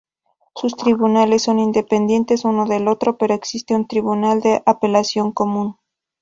[0.55, 5.77] Sus tribunales son independientes uno del otro, pero existe un tribunal de apelación común.